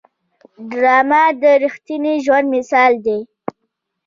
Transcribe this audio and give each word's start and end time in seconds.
ډرامه 0.71 1.23
د 1.41 1.43
رښتیني 1.63 2.15
ژوند 2.25 2.45
مثال 2.55 2.91
دی 3.05 3.19